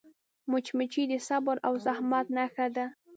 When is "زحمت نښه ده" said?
1.85-2.85